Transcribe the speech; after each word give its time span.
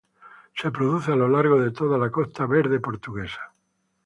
Se 0.55 0.71
produce 0.71 1.11
a 1.11 1.15
lo 1.15 1.27
largo 1.27 1.59
de 1.59 1.69
toda 1.69 1.95
la 1.95 2.09
Costa 2.09 2.47
Verde 2.47 2.79
portuguesa. 2.79 3.51